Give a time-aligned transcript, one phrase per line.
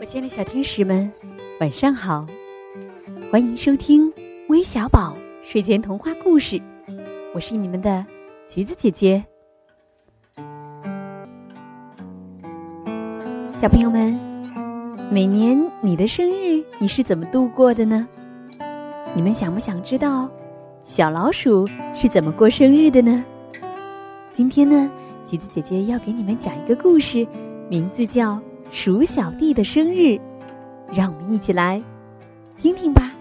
[0.00, 1.12] 我亲爱的小天使们，
[1.60, 2.26] 晚上好！
[3.30, 4.10] 欢迎收听
[4.48, 6.58] 微小宝睡前童话故事，
[7.34, 8.02] 我是你们的
[8.48, 9.22] 橘子姐姐。
[13.52, 14.18] 小朋友们，
[15.12, 18.08] 每年你的生日你是怎么度过的呢？
[19.12, 20.30] 你们想不想知道
[20.82, 23.22] 小老鼠是怎么过生日的呢？
[24.32, 24.90] 今天呢，
[25.26, 27.26] 橘子姐姐要给你们讲一个故事，
[27.68, 28.36] 名字叫
[28.70, 30.00] 《鼠小弟的生日》，
[30.92, 31.82] 让我们一起来
[32.56, 33.12] 听听吧。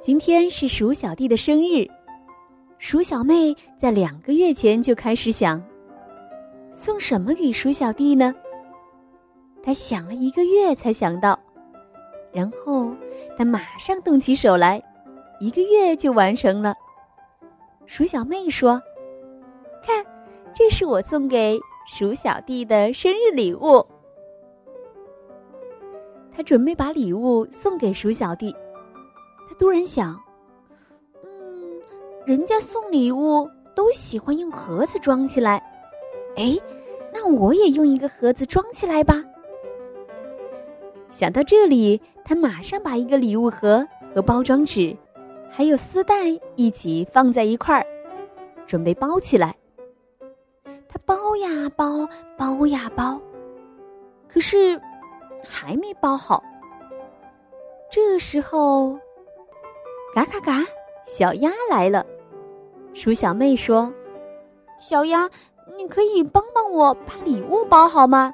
[0.00, 1.86] 今天是鼠小弟的生日，
[2.78, 5.62] 鼠小妹在两个月前就开始想
[6.72, 8.34] 送什么给鼠小弟呢？
[9.62, 11.38] 她想了一个月才想到，
[12.32, 12.90] 然后
[13.38, 14.82] 她马上动起手来，
[15.38, 16.74] 一个月就完成了。
[17.86, 18.80] 鼠小妹说
[19.82, 20.04] ：“看，
[20.54, 23.84] 这是我送给鼠小弟的生日礼物。”
[26.36, 28.54] 她准备把礼物送给鼠小弟。
[29.48, 30.20] 他突然想
[31.24, 31.80] ：“嗯，
[32.26, 35.62] 人家送礼物都喜欢用盒子装起来，
[36.36, 36.58] 哎，
[37.14, 39.24] 那我也用一个盒子装起来吧。”
[41.12, 44.94] 想到这里，他马上把一个礼物盒和包装纸，
[45.50, 47.86] 还有丝带一起放在一块儿，
[48.66, 49.56] 准备包起来。
[50.88, 53.20] 他包呀包，包呀包，
[54.28, 54.80] 可是
[55.42, 56.42] 还没包好。
[57.90, 58.98] 这时候。
[60.14, 60.64] 嘎嘎嘎！
[61.04, 62.04] 小鸭来了。
[62.94, 63.92] 鼠小妹说
[64.80, 65.28] ：“小鸭，
[65.76, 68.32] 你可以帮帮我把礼物包好吗？”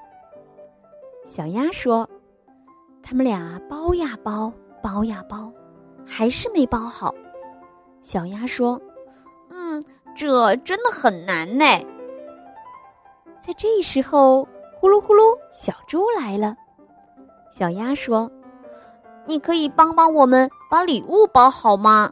[1.27, 2.09] 小鸭说
[3.03, 5.53] ：“他们俩包呀包，包呀包，
[6.06, 7.14] 还是没包好。”
[8.03, 8.81] 小鸭说
[9.50, 9.83] ：“嗯，
[10.14, 11.64] 这真的很难呢。”
[13.40, 16.57] 在这时候，呼噜呼噜，小猪来了。
[17.51, 18.30] 小鸭说。
[19.24, 22.11] 你可以帮帮我们把礼物包好吗？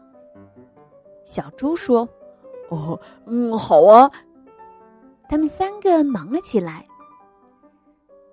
[1.25, 2.09] 小猪说
[2.71, 2.97] ：“哦，
[3.27, 4.09] 嗯，好啊。”
[5.29, 6.87] 他们三个忙了起来，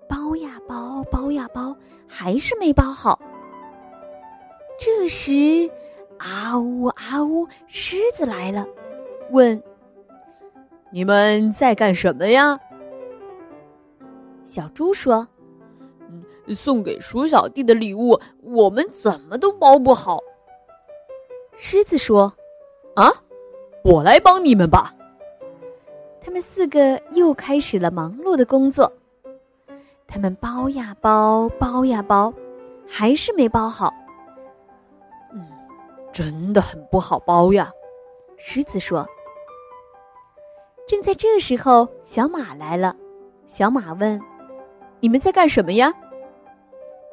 [0.08, 1.76] 包呀包，包呀包，
[2.06, 3.18] 还是没包好。
[4.78, 5.68] 这时，
[6.18, 8.64] 啊呜啊呜，狮子来了，
[9.30, 9.60] 问
[10.92, 12.58] ：“你们在干什么呀？”
[14.44, 15.26] 小猪说。
[16.10, 16.24] 嗯
[16.54, 20.18] 送给鼠小弟的礼物，我们怎么都包不好。
[21.54, 22.32] 狮子说
[22.96, 23.12] ：“啊，
[23.84, 24.94] 我来帮你们吧。”
[26.22, 28.90] 他们四个又开始了忙碌的工作。
[30.06, 32.32] 他们包呀包，包呀包，
[32.86, 33.92] 还是没包好。
[36.18, 37.70] 嗯，真的很不好包呀。
[38.36, 39.06] 狮子说。
[40.86, 42.96] 正在这时候，小马来了。
[43.46, 44.20] 小马问
[45.00, 45.92] ：“你们在干什么呀？”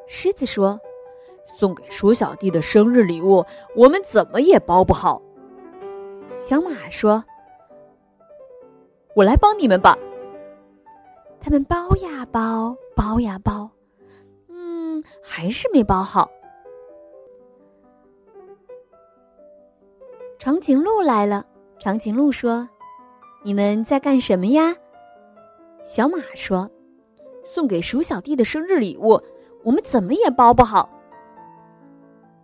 [0.08, 0.78] 狮子说
[1.58, 3.44] ：“送给鼠小弟的生日礼物，
[3.74, 5.20] 我们怎么也包不好。”
[6.36, 7.24] 小马说
[9.14, 9.96] ：“我来帮你们吧。”
[11.40, 13.70] 他们包呀包，包呀包，
[14.48, 16.28] 嗯，还是没包好。
[20.46, 21.44] 长颈鹿来了。
[21.76, 22.68] 长颈鹿说
[23.42, 24.76] ：“你们在干什么呀？”
[25.82, 26.70] 小马说
[27.44, 29.20] ：“送给鼠小弟的生日礼物。”
[29.64, 30.88] 我们怎么也包不好。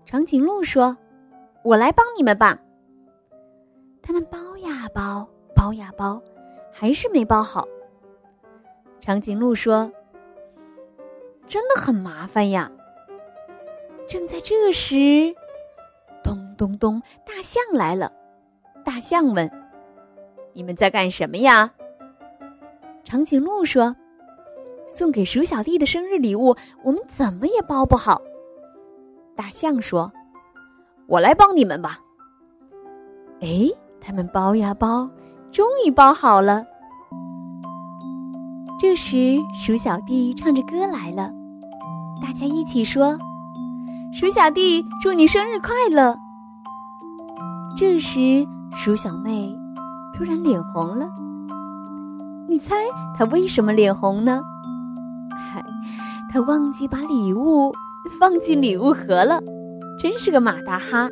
[0.05, 0.97] 长颈鹿说
[1.63, 2.59] ：“我来帮你们吧。”
[4.03, 6.21] 他们包呀包，包呀包，
[6.73, 7.69] 还是没包好。
[8.99, 9.93] 长颈鹿说
[11.47, 12.69] ：“真的很麻烦呀。”
[14.09, 15.33] 正在这时，
[16.57, 18.11] 咚咚，大象来了。
[18.85, 19.51] 大象问
[20.55, 21.71] ：“你们在干什么呀？”
[23.05, 23.95] 长颈鹿说。
[24.85, 28.21] 送给鼠小弟的生日礼物，我们怎么也包不好。
[29.37, 30.13] 大象说
[31.07, 32.01] ：“我来帮你们吧。”
[33.41, 35.09] 哎，他们包呀包，
[35.53, 36.67] 终于包好了。
[38.79, 41.31] 这时，鼠小弟唱着歌来了，
[42.21, 43.17] 大家一起说
[44.13, 46.15] ：“鼠小弟，祝你生日快乐！”
[47.75, 49.59] 这时，鼠小妹
[50.15, 51.09] 突然脸红了。
[52.49, 52.75] 你猜
[53.17, 54.41] 她为什么脸红呢？
[55.31, 55.65] 嗨，
[56.31, 57.73] 他忘记把礼物
[58.21, 59.41] 放进礼物盒了，
[59.99, 61.09] 真是个马大哈！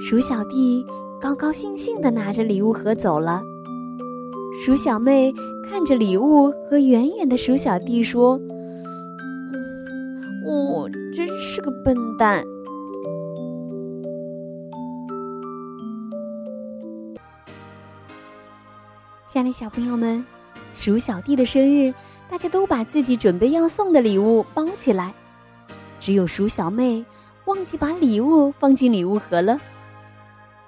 [0.00, 0.84] 鼠小弟
[1.20, 3.42] 高高兴兴的拿着礼物盒走了。
[4.64, 5.34] 鼠小妹
[5.68, 8.40] 看着礼物和远远的鼠小弟说
[10.46, 12.44] ：“我真是个笨蛋。”
[19.36, 20.24] 亲爱的小朋友们，
[20.72, 21.92] 鼠小弟的生日，
[22.26, 25.14] 大家都把自己准备要送的礼物包起来，
[26.00, 27.04] 只有鼠小妹
[27.44, 29.60] 忘记把礼物放进礼物盒了。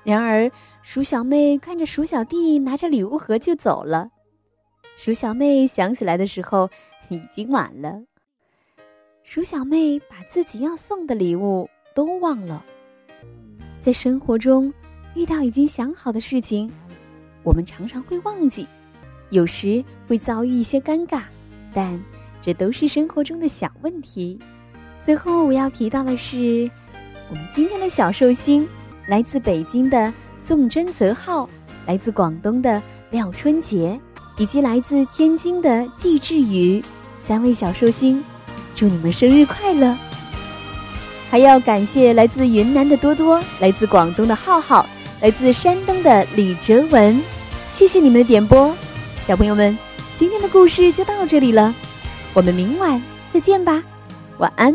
[0.04, 0.50] 然而，
[0.82, 4.10] 鼠小妹看着鼠小弟拿着礼物盒就走了。
[4.98, 6.68] 鼠小妹想起来的时候，
[7.08, 8.02] 已经晚了。
[9.22, 12.62] 鼠小妹把自己要送的礼物都忘了。
[13.80, 14.70] 在生活中，
[15.14, 16.70] 遇到已经想好的事情，
[17.42, 18.66] 我们常常会忘记，
[19.30, 21.22] 有时会遭遇一些尴尬，
[21.72, 22.00] 但
[22.42, 24.38] 这都是生活中的小问题。
[25.04, 26.70] 最后我要提到的是，
[27.30, 28.68] 我们今天的小寿星。
[29.06, 31.48] 来自北京的宋真泽浩，
[31.86, 33.98] 来自广东的廖春杰，
[34.36, 36.84] 以及来自天津的季志宇，
[37.16, 38.22] 三位小寿星，
[38.74, 39.96] 祝你们生日快乐！
[41.30, 44.86] 还要感谢来自云南的多多，来自广东的浩浩，
[45.20, 47.20] 来自山东的李哲文，
[47.70, 48.72] 谢谢你们的点播，
[49.26, 49.76] 小朋友们，
[50.16, 51.74] 今天的故事就到这里了，
[52.34, 53.82] 我们明晚再见吧，
[54.38, 54.72] 晚安。